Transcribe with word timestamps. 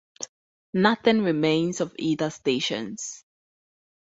Nothing 0.73 1.21
remains 1.21 1.79
of 1.79 1.93
either 1.99 2.31
stations. 2.31 3.23